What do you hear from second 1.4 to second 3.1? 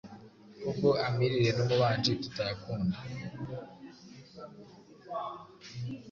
n’umubanji tutayakunda.